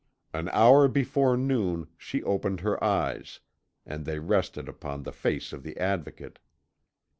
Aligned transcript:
An 0.33 0.49
hour 0.49 0.87
before 0.87 1.37
noon 1.37 1.85
she 1.95 2.23
opened 2.23 2.61
her 2.61 2.83
eyes, 2.83 3.39
and 3.85 4.03
they 4.03 4.17
rested 4.17 4.67
upon 4.67 5.03
the 5.03 5.11
face 5.13 5.53
of 5.53 5.61
the 5.61 5.77
Advocate. 5.77 6.39